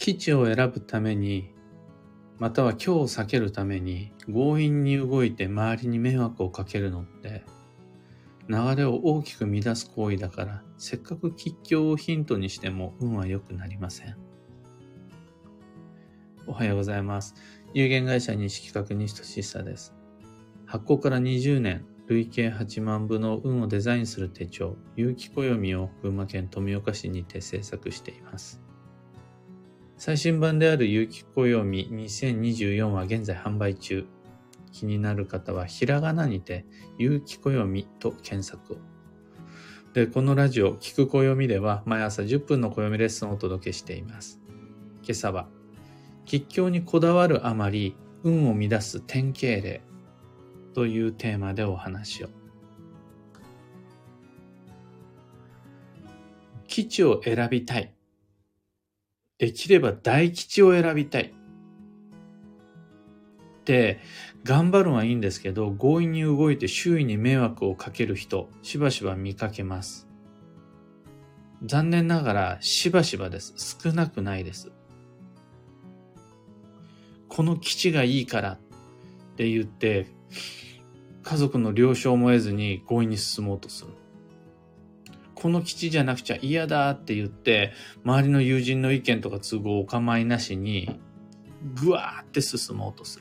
[0.00, 1.52] 基地を選ぶために、
[2.38, 7.44] または今日を避けるために強引に動いて周りに迷惑をかけるのって
[8.48, 14.16] 流れを大きく乱す行為だからせっかく吉祥をヒントにしても運は良くなりません。
[16.46, 17.34] おはようございます。
[17.74, 19.94] 有限会社西企画西俊久です。
[20.64, 28.62] 発行から20年、累計8万部の運をデザインする手帳、有機暦を群馬県富岡市にて制作しています。
[30.00, 34.06] 最新版である有機暦2024は現在販売中。
[34.72, 36.64] 気になる方はひらがなにて
[36.96, 38.76] 有機暦と検索を。
[39.92, 44.40] で、このラジオ、聞く暦では毎朝10分の暦レッスンをお届けしています。
[45.02, 45.48] 今朝は、
[46.24, 47.94] 吉祥にこだわるあまり
[48.24, 49.82] 運を乱す典型例
[50.72, 52.30] というテーマでお話を。
[56.66, 57.92] 基地を選びたい。
[59.40, 61.32] できれば大吉を選びたい。
[63.64, 63.98] で、
[64.44, 70.06] 頑張るはいいんですけど、強引に動いて周囲に迷惑をかける人、しばしば見かけます。
[71.64, 73.54] 残念ながら、しばしばです。
[73.82, 74.72] 少なくないです。
[77.28, 78.58] この基地がいいからっ
[79.36, 80.08] て言って、
[81.22, 83.92] 家族の了承も得ずに強引に進もうとする。
[85.40, 87.72] この基地じゃなくちゃ嫌だって言って、
[88.04, 91.00] 周りの友人の意見とか都合お構いなしに、
[91.74, 93.20] ぐわーって進もうとす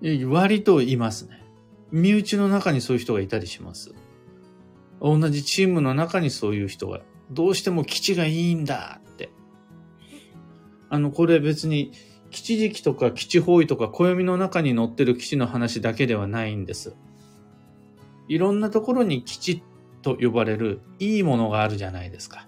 [0.00, 0.28] る。
[0.28, 1.42] 割といますね。
[1.90, 3.94] 身内の中にそういう人がいたりします。
[5.00, 7.00] 同じチームの中にそういう人が、
[7.30, 9.30] どうしても基地がいいんだって。
[10.88, 11.92] あの、これ別に
[12.30, 16.96] 基地時期とか基地方位とか暦の中に載ってる基地の話だけではないんです。
[18.28, 19.62] いろんなところに基地っ
[20.02, 22.46] と呼ばれるいいものがあるじゃないですか。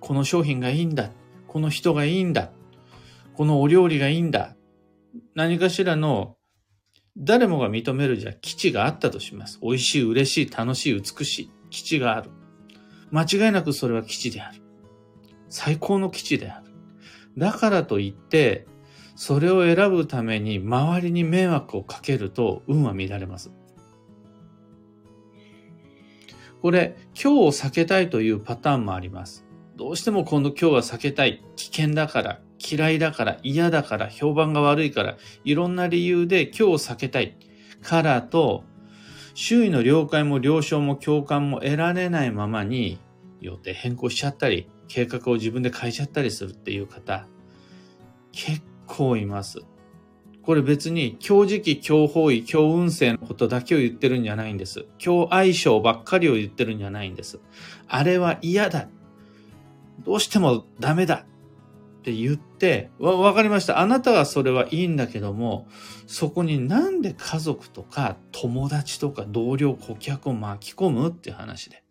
[0.00, 1.10] この商品がいいんだ。
[1.46, 2.50] この人がいいんだ。
[3.34, 4.56] このお料理がいいんだ。
[5.34, 6.36] 何かしらの
[7.16, 9.58] 誰もが認めるじゃ基地があったとします。
[9.62, 12.30] 美味しい、嬉しい、楽しい、美しい基地がある。
[13.10, 14.60] 間違いなくそれは基地である。
[15.48, 16.66] 最高の基地である。
[17.38, 18.66] だからといって、
[19.14, 23.50] それを選ぶために周りに迷惑をかけると運は乱れます。
[26.66, 29.46] これ、今日を避けたいというパターンもあります。
[29.76, 31.44] どうしても今度今日は避けたい。
[31.54, 37.38] 危険だから、嫌いだから、嫌だから、評判が悪いから、いろんな理由で今日を避けたい。
[37.82, 38.64] からと、
[39.34, 42.98] 周囲の了解も了承も共感も得られないままに
[43.40, 47.28] 予定変更しちゃったり、計画を自分で変えちゃったりするっていう方、
[48.32, 49.60] 結構います。
[50.46, 54.86] これ別に強磁気、強方位、強運勢のことだけを言ってるんじゃないんです。
[54.96, 57.40] 強相性ばっかりを言ってるんじゃないんです。
[57.88, 58.88] あれは嫌だ。
[60.04, 61.26] どうしてもダメだ。
[61.98, 63.80] って言って、わ、わかりました。
[63.80, 65.66] あなたはそれはいいんだけども、
[66.06, 71.82] そこになんで家族とか友達とか同僚、顧客を巻き込むっていう話で。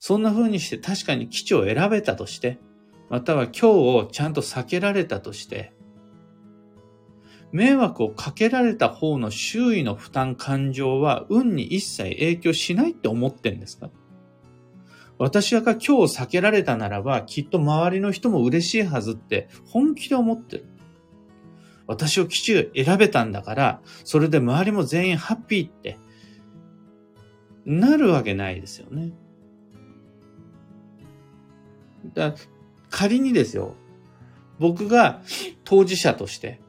[0.00, 2.58] そんな風にして確かに基地を選べたとして、
[3.10, 5.73] または今日をちゃんと避けられたとして、
[7.54, 13.90] 迷惑をかけられた方の周囲の負担感情は運に一切影響しないって思ってんですか？
[15.18, 15.88] 私が今日
[16.18, 20.66] 避けられたならば、きっと周りの人も嬉しいはずって本気で思ってる。
[21.86, 25.96] 私を基地選べたんだから、それで周りも全員ハッピーって
[27.64, 29.12] なるわけないですよね。
[32.14, 32.34] だ
[32.90, 33.76] 仮にですよ、
[34.58, 35.22] 僕が
[35.62, 36.60] 当事者として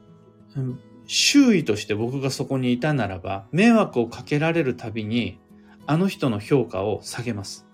[1.06, 5.38] 周囲として僕がそこにいたならば、迷惑をかけられるたびに、
[5.86, 7.66] あの人の評価を下げます。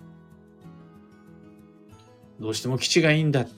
[2.40, 3.42] どうしても基地がいいんだ。
[3.42, 3.50] 今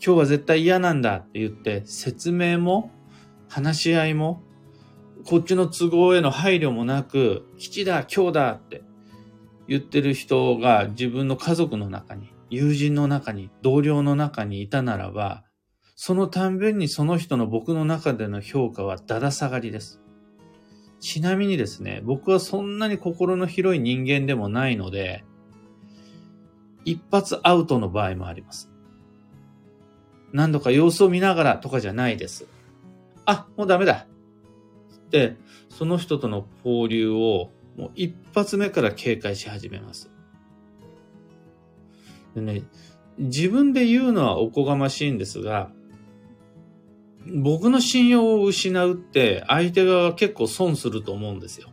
[0.00, 2.90] 日は絶対嫌なんだって言って、説明も、
[3.48, 4.42] 話し合いも、
[5.24, 8.82] こっちの都合への配慮もなく、基地だ、今日だって
[9.68, 15.43] 言ってる人が自分の家族の中に、友人の中に、同僚の中にいたならば、
[16.06, 20.02] そのたんびにその人の僕の中での評価はだだ下がりです。
[21.00, 25.24] ちなみにですね、僕はそんなに心の広い人間でもないので、
[26.84, 28.70] 一発アウトの場合もあります。
[30.34, 32.48] 何度か様子を見ながらとかじゃないです。
[33.24, 34.06] あ、もうダメだ。
[35.08, 35.38] で、
[35.70, 40.10] その人との交流をもう一発目から警戒し始めます。
[42.34, 42.64] でね、
[43.16, 45.70] 自分で言うのはおこがましいんですが、
[47.26, 51.70] 僕の信用を失うって相手側は結構損すると思うんですよ。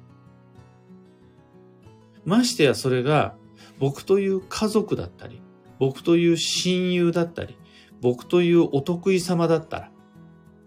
[2.23, 3.35] ましてやそれが
[3.79, 5.41] 僕という家族だったり、
[5.79, 7.57] 僕という親友だったり、
[8.01, 9.91] 僕というお得意様だったら、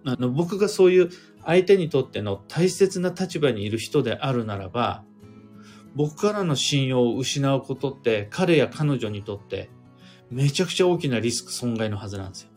[0.06, 1.10] あの僕がそういう
[1.44, 5.04] 相手にとっての大切な立場にいる人であるならば、
[5.94, 9.70] 僕からの信用を失うことって彼や彼女にとって
[10.30, 12.50] めちゃくちゃ大きなリスク損害のはずなんですよ。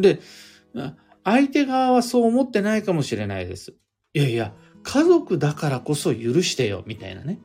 [0.00, 0.20] で、
[1.24, 3.74] 相手側はそう思ってないかもしれないです。
[4.14, 7.40] いやいや、家族だからこそ許してよ、みたいなね。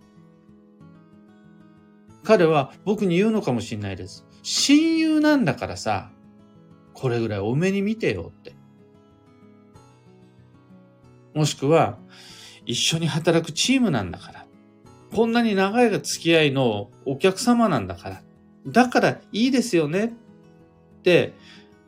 [2.23, 4.25] 彼は僕に言うのかもしれないです。
[4.43, 6.11] 親友なんだからさ、
[6.93, 8.55] これぐらい多めに見てよって。
[11.33, 11.99] もしくは、
[12.65, 14.45] 一緒に働くチームなんだから。
[15.13, 18.21] こんなに長い付き合いのお客様なんだから。
[18.65, 21.33] だからいいですよねって、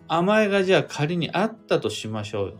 [0.09, 2.57] 甘えがじゃあ仮にあったとしましょうよ。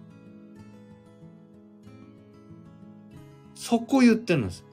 [3.56, 4.66] そこ言ってるんです。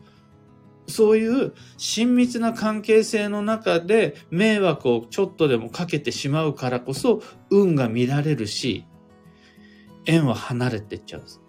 [0.86, 8.86] そういう親密な関係性の中で迷惑をちょっとでもかけてしまうからこそ運が乱れるし、
[10.04, 11.40] 縁は離れてっちゃうんです。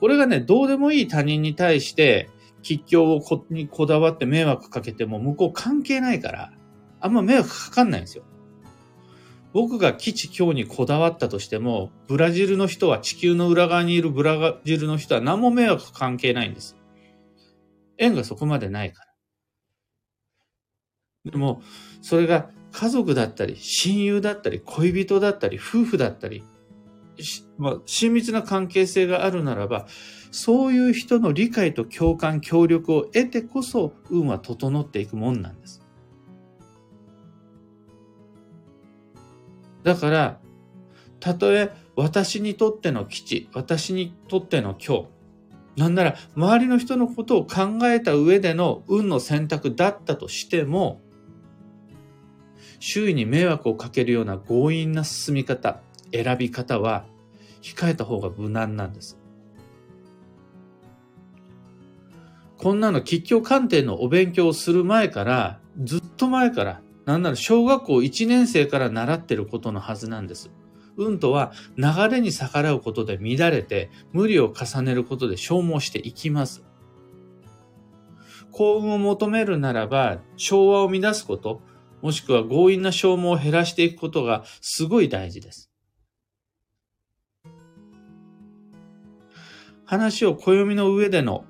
[0.00, 2.28] これがね、どうでもいい他人に対して
[2.62, 6.52] 吉祥をこにこだわって迷惑かけても向こう関係ないから、
[7.00, 8.24] あんま迷惑かかんないんですよ。
[9.52, 16.76] 僕が基地今日にこだわったとしても、ブラジルの人は地球の裏側にいるブラジルの人は何も迷惑関係ないんです。
[17.98, 19.04] 縁がそこまでないか
[21.24, 21.30] ら。
[21.32, 21.62] でも、
[22.00, 26.42] それが家族だったり、親友だったり、恋人だったり、夫婦だったり、
[27.58, 29.86] まあ、親密な関係性があるならば、
[30.30, 35.81] そういう人の理解と共感、協力を得てこそ、運は整っていくもんなんです。
[39.82, 40.40] だから、
[41.20, 45.08] たとえ私にとっての基地、私にとっての今日、
[45.76, 51.00] なんなら周りの人のことを考えた上での運の選択だったとしても、
[52.78, 55.80] 周囲に迷惑をかけるような強引な進み方、
[56.12, 57.06] 選び方は
[57.62, 59.18] 控えた方が無難なんです。
[62.58, 70.50] こんなの吉祥鑑定のお勉強をする前から、ずっと前からなんなら小学校1年生から習ってることのはずなんです。
[70.96, 76.64] 運とは流れに逆らうことで乱れて、無理を重ねることで消耗していきます。
[78.50, 81.62] 幸運を求めるならば、昭和を乱すこと、
[82.02, 85.70] もしくは強引な消耗を減らしていくことがすごい大事です。
[89.86, 91.44] 話を暦の上での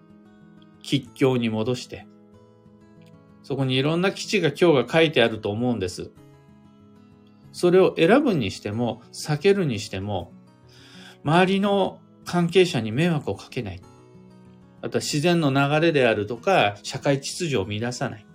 [0.83, 2.07] 吉祥に戻して、
[3.53, 6.11] そこにいろんな基地が今日が書いてあると思うんです。
[7.53, 10.33] それを選ぶにしても、避けるにしても、
[11.23, 13.83] 周りの関係者に迷惑をかけない。
[14.81, 18.27] あとは自然の流れであるとか、社会秩序を乱さない。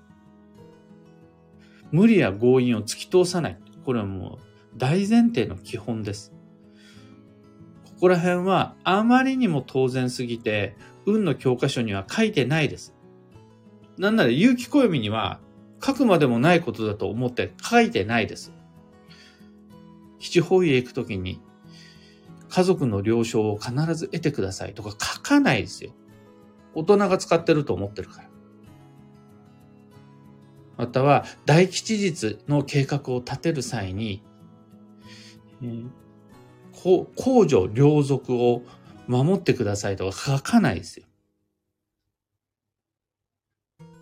[1.92, 3.58] 無理や強引を突き通さない。
[3.86, 6.32] これはもう大前提の基本です。
[7.86, 10.76] ここら辺はあまりにも当然すぎて、
[11.08, 12.94] 運の教科書には書いてないです。
[13.98, 15.40] なんなら有機暦には
[15.84, 18.54] 書くまでもないことだと思って書いてないです。
[20.20, 21.42] 七方位へ行くときに
[22.50, 25.92] 家族の了承を必ず得てくださいとか書かないですよ。
[26.74, 28.28] 大人が使ってると思ってるから。
[30.78, 34.24] または大吉日の計画を立てる際に、
[35.64, 35.90] えー、
[37.16, 38.62] 公序良俗を
[39.08, 41.07] 守ってくださいとか書かないですよ。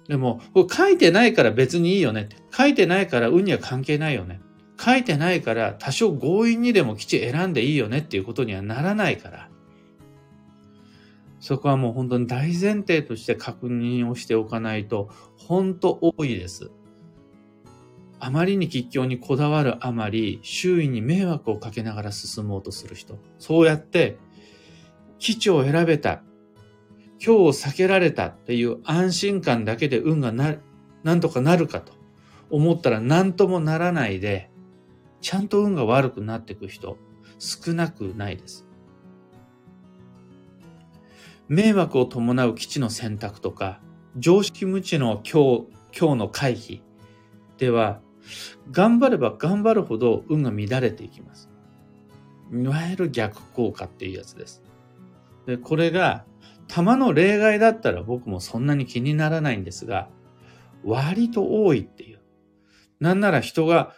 [0.08, 2.38] でも、書いてないから別にいいよねって。
[2.56, 4.40] 書いてないから運には関係ないよね。
[4.80, 9.50] 書いてないから多少強引にでも基地選んでいいよねっていうことにはならないから。
[11.40, 16.72] そこはもう本当に大前提として確認をしておかないと、本当多いです。
[18.20, 23.20] あまりに吉祥にこだわるあまり、周囲に迷惑をかけながら進もうとする人。
[23.38, 24.18] そうやって、
[25.20, 26.24] 基地を選べた、
[27.24, 30.56] 今日を避けられたっていう安心感だけで運がな、
[31.04, 31.94] なんとかなるかと
[32.50, 34.50] 思ったら何ともならないで、
[35.22, 36.98] ちゃんと運が悪くなっていく人
[37.40, 38.66] 少なくないです。
[41.48, 43.80] 迷惑を伴う基地の選択とか、
[44.18, 45.68] 常識無知の今日、
[45.98, 46.82] 今日の回避
[47.58, 48.02] では、
[48.72, 51.50] 頑張れば頑張るほど運が乱れていきます。
[52.52, 54.64] いわゆる逆効果っていうやつです。
[55.46, 56.26] で、これが
[56.68, 60.10] 玉の例外だったら僕もそんなに気にならないんですが、
[60.84, 62.20] 割と多いっていう。
[63.00, 63.94] なんなら人が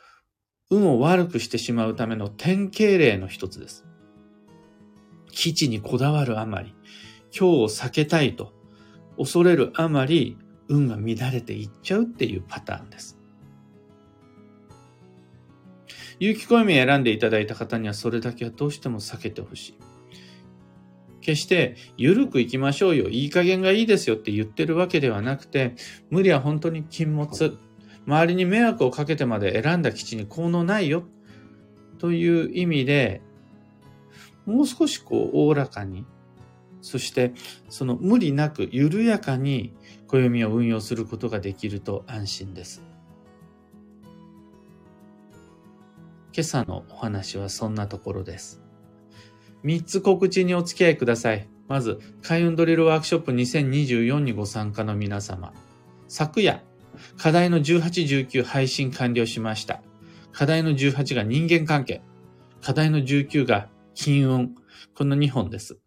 [0.69, 3.85] 運を悪くしてしまうための典型例の一つです。
[5.31, 6.73] 基地にこだわるあまり、
[7.31, 8.53] 今日を避けたいと
[9.17, 10.37] 恐れるあまり、
[10.69, 13.17] 運が乱れていっちゃうっていうパターンです。
[16.19, 19.86] 有機暦選んでいただいた方にはそれだけはどうしても避けてほしい。
[21.27, 25.75] 決して、ゆるくいきましょうよ、いい加減がいいですよって言ってるわけではなくて、
[26.09, 27.57] 無理は本当に禁物。
[28.05, 31.03] 周りに迷惑をかけてまで選んだ基地に効能ないよ。
[31.99, 33.21] という意味で、
[34.45, 36.05] もう少しこう、おおらかに、
[36.81, 37.33] そして、
[37.67, 39.73] その無理なく緩やかに
[40.07, 42.81] 暦を運用することができると安心です。
[46.33, 48.66] 今朝のお話はそんなところです。
[49.63, 51.47] 3つ告知にお付き合いください。
[51.67, 55.53] まず、開運ドリルワークショップ2024にご参加の皆様。
[56.07, 56.63] 昨夜、
[57.17, 59.81] 課題の18、19配信完了しました。
[60.31, 62.01] 課題の18が人間関係。
[62.61, 64.55] 課題の19が金運。
[64.95, 65.79] この2本です。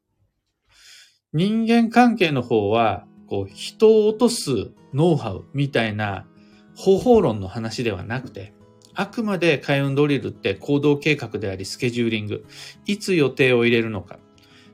[1.32, 4.50] 人間関係の方は、こう、人を落とす
[4.92, 6.26] ノウハウみたいな
[6.74, 8.52] 方法論の話ではなくて、
[8.94, 12.44] あくまで開運ドリルって行動計画でありスケジューリング。
[12.86, 14.18] いつ予定を入れるのか。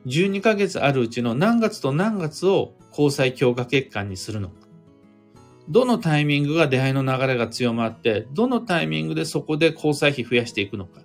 [0.06, 4.54] 12ヶ月あるうちの何月と何月を交際強化欠陥にするのか。
[5.68, 11.00] どのタイミングが出会いの流れが強まって、どのタイミングでそこで交際費増やしていくのか。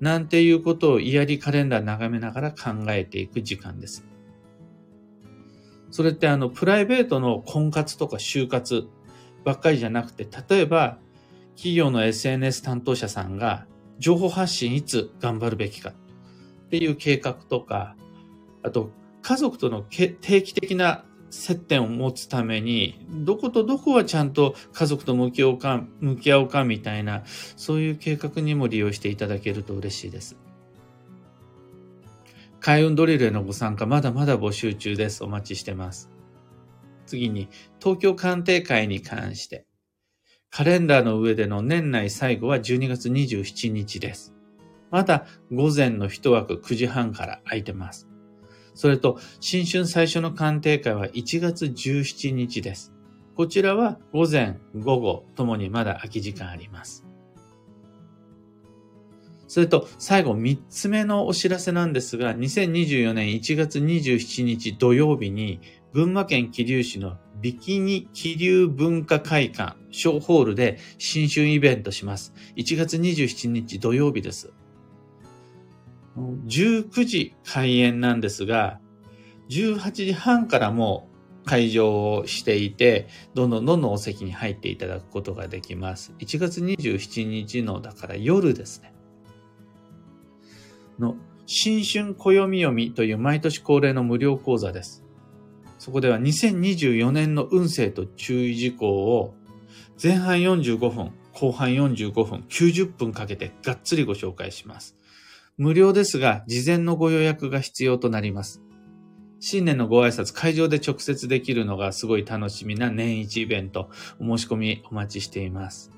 [0.00, 4.04] なんていうことをイヤリカレンダー眺めながら考えていく時間です。
[5.90, 8.88] それってあの、プライベートの婚活とか就活
[9.44, 10.98] ばっかりじゃなくて、例えば、
[11.56, 13.66] 企業の SNS 担当者さんが
[13.98, 17.96] 情報発信いつ頑張るべきかっていう計画とか、
[18.62, 18.90] あと
[19.22, 27.24] 家族との定期的な接点を持つために、どことどこはちゃんと家族と向き合うか、向き合うかみたいな、
[27.56, 30.36] そういう計画にも利用していただけると嬉しいです。
[32.60, 35.24] 開運ドリルへのご参加まだまだ募集中です。
[35.24, 36.10] お待ちしてます。
[37.06, 37.48] 次に、
[37.80, 39.66] 東京鑑定会に関して。
[40.50, 44.34] カレンダーの上での年内最後は12月27日です。
[44.90, 48.08] まだ午前の一枠9時半から空いてます。
[48.74, 52.92] それと、新春最初の鑑定会は1月17日です。
[53.34, 57.06] こちらは午前、午後ともにまだ空き時間あります。
[59.48, 65.60] それと、最後3つ目のお知らせなんですが、2024年1月27日土曜日に、
[65.92, 72.34] 群馬県桐生市のビキニ気流文化会館小ホールで新春イベントします。
[72.56, 74.52] 1月27日土曜日です。
[76.16, 78.80] 19時開演なんですが、
[79.50, 81.08] 18時半からも
[81.44, 86.12] 会場をしていて、どんどんどんどんお席に入っていただくことができます。
[86.18, 88.92] 1月27日の、だから夜ですね。
[90.98, 91.16] の、
[91.46, 95.05] 新春暦読みという毎年恒例の無料講座です。
[95.78, 99.34] そこでは2024年の運勢と注意事項を
[100.02, 104.96] 前半45分、後半45分、90分かけてがっつりご紹介します。
[105.56, 108.62] 無料ですが、事前のご予約が必要となります。
[109.40, 115.90] 新年のご挨拶、会場で直接できるのがすごい楽しみな年一イベント、お申し込みお待ちしています。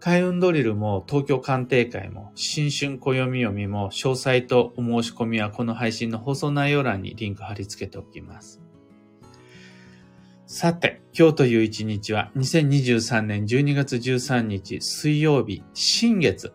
[0.00, 8.67] 開運ドリルも東京鑑定会も新春暦読みも詳細とお申し込みはこの配信の放送内容欄にリンク貼り付けておきます。
[10.50, 16.54] さて、今日という一日は2023年12月13日水曜日、新月。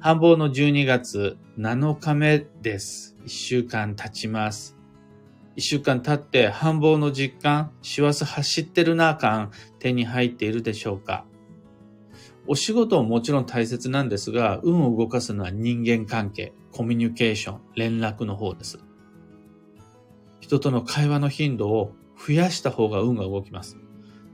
[0.00, 3.14] 繁忙の12月7日目です。
[3.26, 4.78] 1週間経ちます。
[5.56, 11.26] 1週間経って繁忙の実感、師走走ってるなあ感、手に入っているでしょうか
[12.46, 18.78] お仕事ももちろん大切なんですが、運を動かすのは人間関係、コミュニケーション、連絡の方です。
[20.40, 23.76] 人との会話の頻度を増やした方が運が動きます。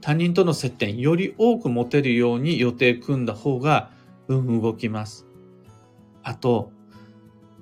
[0.01, 3.91] 他人との接点、より多く持てるように予定組んだ方が
[4.27, 5.25] 運動きます。
[6.23, 6.71] あと、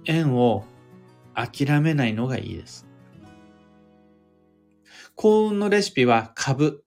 [0.06, 0.66] 縁を
[1.34, 2.88] 諦めないのがいいです。
[5.16, 6.84] 幸運のレシピは株。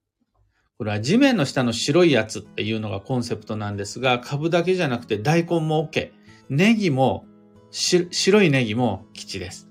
[0.76, 6.10] これは地面の下の白いやつっていうのがコンセプトなんですが、株だけじゃなくて大根も OK。
[6.48, 7.26] ネギも、
[7.70, 9.68] 白いネギも基地です。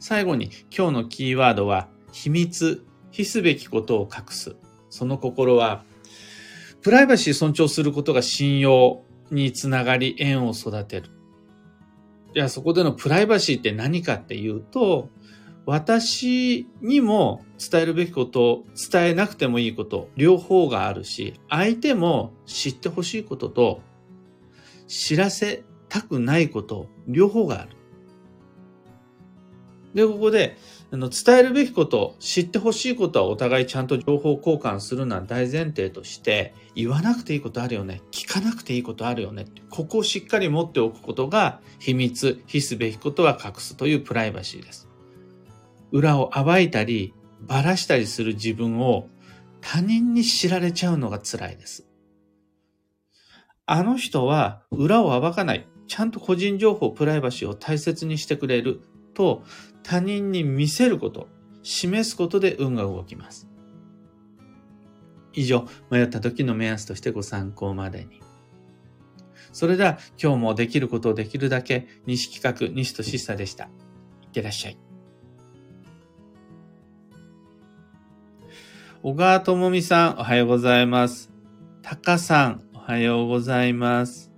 [0.00, 4.56] 最後に今日のキーワードは秘密、秘すべきことを隠す。
[4.90, 5.84] その心は、
[6.82, 11.10] プライバシー尊重することが信用につながり縁を育てる。
[12.34, 15.10] じゃあそこでのプライバシーって何かっていうと、
[15.66, 23.82] 私にも伝えるべきこと、伝えなくてもいいこと、両方があるし、相手も知ってほしいことと、
[24.86, 27.77] 知らせたくないこと、両方がある。
[29.94, 30.56] で、ここで、
[30.90, 38.02] あの伝えるべきこと、知ってほしいことはお互いちゃんと情報交換するのは大前提として、言わなくていいことあるよね。
[38.10, 39.46] 聞かなくていいことあるよね。
[39.70, 44.88] ここをしっかり持っておくことが秘密、非すべきことは隠すというプライバシーです。
[45.90, 49.08] 裏を暴いたり、ばらしたりする自分を
[49.60, 51.86] 他人に知られちゃうのが辛いです。
[53.66, 55.66] あの人は裏を暴かない。
[55.88, 58.82] ちゃんと個人情報、プライバシーを大切にしてくれる
[59.18, 59.42] と
[59.82, 61.26] 他人に見せること、
[61.64, 63.48] 示すことで運が動きます。
[65.34, 68.22] 以上、迷った時の目安としてご参考までに。
[69.52, 73.64] それでは今日もできることをできるだけ西企画、西としさでした。
[73.64, 73.68] い
[74.28, 74.78] ってらっしゃい。
[79.02, 81.32] 小川智美さん、おはようございます。
[81.82, 84.30] タカさん、おはようございます。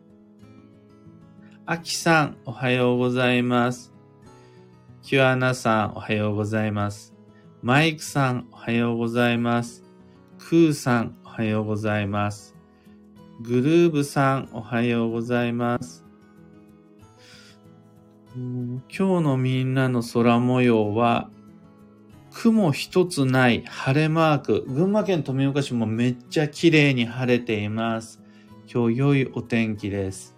[1.67, 3.90] アキさん、おはようございます。
[5.11, 7.17] キュアナさん、おはようございます。
[7.63, 9.83] マイクさん、おはようございます。
[10.39, 12.55] クーさん、おはようございます。
[13.41, 16.05] グルーブさん、おはようございます。
[18.37, 21.29] 今日のみんなの空模様は、
[22.33, 24.65] 雲一つない晴れマーク。
[24.69, 28.23] 群馬県富岡市もめっちゃ綺麗に晴れています。
[28.73, 30.37] 今日良いお天気です。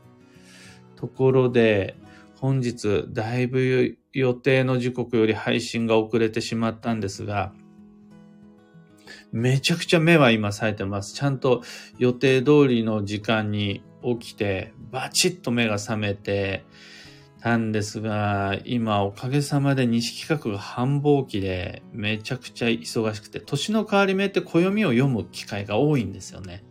[0.96, 2.00] ところで、
[2.42, 7.52] 本日だいぶ予定の時刻より配信が遅れてしまったんですが、
[9.30, 11.14] めちゃくちゃ目は今冴えてます。
[11.14, 11.62] ちゃんと
[11.98, 16.64] 予定通りの時間に起きて、バチッと目が覚めて
[17.40, 26.64] たんですが、今おかげさまで西企画が繁忙期でめちゃくちゃ忙しくて、年の変わり目って暦を読む機会が多いんですよね。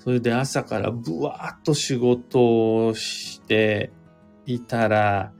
[0.00, 3.90] それで朝からブワーッと仕事をして
[4.54, 5.32] いたら、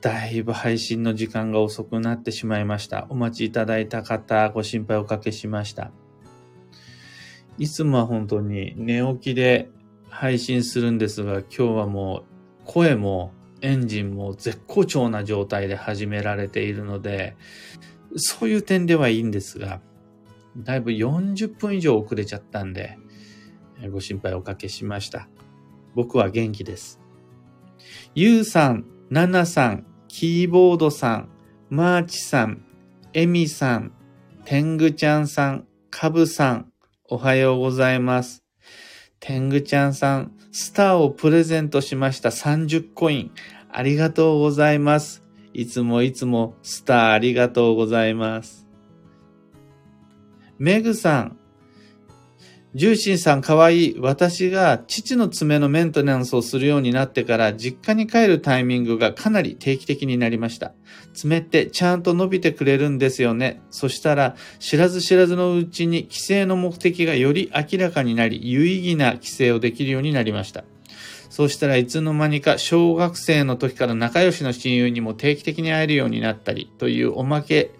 [0.00, 3.06] だいぶ配信の時間が遅くなってしまいました。
[3.08, 5.92] お待ちいただいた方、ご心配おかけしました。
[7.56, 9.70] いつもは本当に寝起きで
[10.08, 12.22] 配信するんですが、今日はもう
[12.66, 17.36] 声もエンジンも絶好調な状態で始められているので、
[18.16, 19.80] そういう点ではいいんですが、
[20.56, 22.98] だいぶ40分以上遅れちゃったんで、
[23.90, 25.28] ご心配おかけしました。
[25.94, 27.00] 僕は元気です。
[28.16, 31.28] ゆうさん、ななさん、キーボードさん、
[31.68, 32.64] マーチさん、
[33.12, 33.92] エミさん、
[34.44, 36.72] てんぐちゃんさん、かぶさん、
[37.08, 38.44] おはようございます。
[39.18, 43.30] てんぐちゃんさん、スターをプレゼントしました30コイン。
[43.68, 45.24] ありがとうございます。
[45.52, 48.68] いつもいつもスターありがとうございます。
[50.58, 51.38] メグさん、
[52.74, 53.96] ジューシンさんかわいい。
[54.00, 60.72] 私が父の爪のメンテナンスをするようになってから実家に帰るタイミングがかなり定期的になりました。
[61.12, 63.62] 爪ってちゃんと伸びてくれるんですよね。
[63.70, 70.64] そしたら知らず知らずのうちに帰省の目的がより明らかになり有意義な帰省をできるようになりました。
[71.30, 77.70] そうしたらいつの間にか小学生の時から仲良しの親友にも定期的に会えるようになったりというおまけ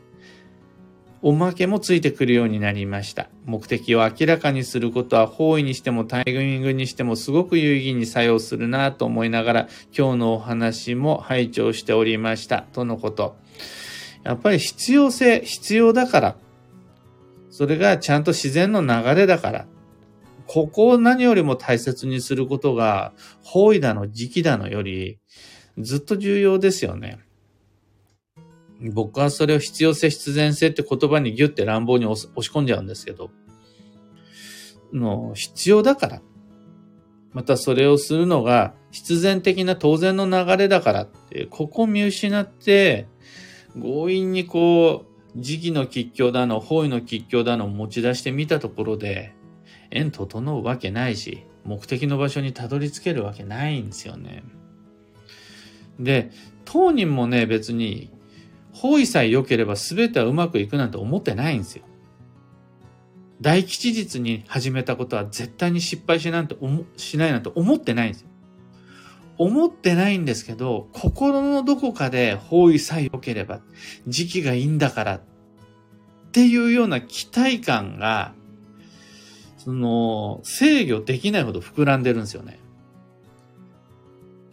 [1.27, 3.31] おまけもついてくるようになりました。
[3.47, 12.67] 目的を明らかにすることは方位にしてもタイミングにしてもすごく有意義に作用するなと思いながら今日のお話も拝聴しておりました。
[12.75, 13.39] とのこと。
[14.23, 16.37] やっぱり必要性、必要だから。
[17.49, 19.67] それがちゃんと自然の流れだから。
[20.47, 25.19] ここを何よりも大切にすることが方位だの時期だのより
[25.79, 27.24] ずっと重要ですよね。
[28.81, 33.31] 僕はそれを必要性、必然性って言葉にギュッて乱暴に押し込んじゃうんですけど、
[34.93, 36.23] の必要だから。
[37.33, 43.09] またそれをするのが必然的な当然の流れだからって、ここを見失って、
[43.75, 49.35] 強引にこう、時期の吉凶だの、方位の吉凶だのを持ち出してみたところで、
[49.91, 54.45] 縁整うわけないし、目的の場所にたどり着けるわけないんですよね。
[55.99, 56.31] で、
[56.65, 58.11] 当人もね、別に
[58.75, 61.85] 方位さえ良ければ全てはうまくいくなんて思ってないんですよ。
[63.41, 68.29] 大吉日に始めたことは絶対に失敗しなんて思しないなんて思ってないんですよ。
[69.39, 73.61] 思ってないんですけど、心のどこかで方位さえ良ければ、
[74.07, 75.21] 時期がいいんだからっ
[76.33, 78.35] ていうような期待感が、
[79.59, 82.61] その、制御できないほど膨らんでるんですよね。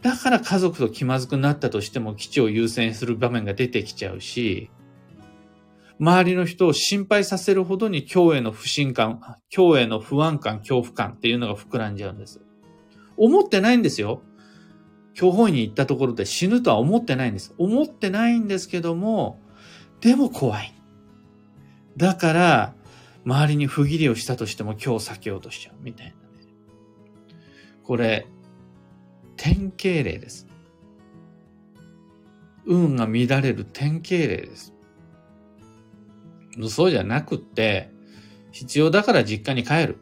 [0.01, 4.71] だから家族と気まずくなったとしても基地を優先する場面が出てきちゃうし、
[5.99, 9.21] 周りの人を心配させるほどに今日への不信感、
[9.55, 12.41] 今日への不安感、恐怖感っていうのが膨らんじゃうんです。
[13.17, 14.23] 思ってないんですよ。
[15.13, 17.53] 教本に行ったところで死ぬとは思ってないんです。
[17.59, 19.39] 思ってないんですけども、
[19.99, 20.73] でも怖い。
[21.97, 22.73] だから、
[23.23, 25.75] 周りに不義理をしたとしても今日避けようとしちゃう。
[25.81, 26.17] みたいなね。
[27.83, 28.25] これ、
[29.41, 30.45] 典型例です。
[32.67, 34.71] 運が乱れる典型例です。
[36.69, 37.89] そうじゃなくって、
[38.51, 39.97] 必要だから実家に帰る。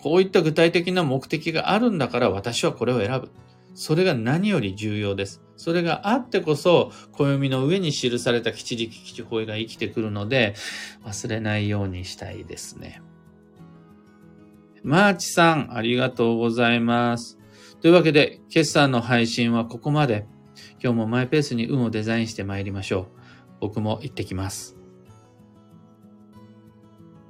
[0.00, 3.30] こういった具体的な目的があるんだから私はこれを選ぶ。
[3.74, 5.42] それが何より重要です。
[5.56, 10.54] それがあってこそ、暦の上に記された吉時吉法が生きてくるので、
[11.04, 13.02] 忘れないようにしたいですね。
[14.82, 17.38] マーチさん、ありがとうございます。
[17.84, 20.26] というわけで、決算の配信はここまで。
[20.82, 23.06] 今日もマイペースに運をデザインして参りましょう。
[23.60, 24.78] 僕も行ってきます。